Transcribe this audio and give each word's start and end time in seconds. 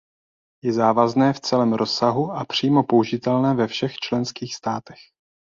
Je 0.63 0.73
závazné 0.73 1.33
v 1.33 1.39
celém 1.39 1.73
rozsahu 1.73 2.31
a 2.31 2.45
přímo 2.45 2.83
použitelné 2.83 3.53
ve 3.53 3.67
všech 3.67 3.95
členských 3.95 4.55
státech. 4.55 4.99